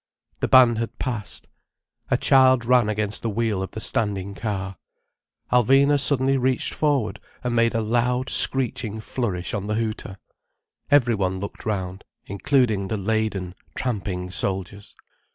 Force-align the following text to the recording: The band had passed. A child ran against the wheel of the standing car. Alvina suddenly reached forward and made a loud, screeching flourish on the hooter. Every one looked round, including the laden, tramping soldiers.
The 0.39 0.47
band 0.47 0.79
had 0.79 0.97
passed. 0.97 1.47
A 2.09 2.17
child 2.17 2.65
ran 2.65 2.89
against 2.89 3.21
the 3.21 3.29
wheel 3.29 3.61
of 3.61 3.69
the 3.69 3.79
standing 3.79 4.33
car. 4.33 4.77
Alvina 5.51 5.99
suddenly 5.99 6.37
reached 6.37 6.73
forward 6.73 7.19
and 7.43 7.55
made 7.55 7.75
a 7.75 7.81
loud, 7.81 8.27
screeching 8.27 8.99
flourish 8.99 9.53
on 9.53 9.67
the 9.67 9.75
hooter. 9.75 10.17
Every 10.89 11.13
one 11.13 11.39
looked 11.39 11.67
round, 11.67 12.03
including 12.25 12.87
the 12.87 12.97
laden, 12.97 13.53
tramping 13.75 14.31
soldiers. 14.31 14.95